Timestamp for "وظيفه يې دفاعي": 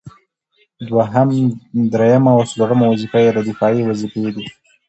2.91-3.81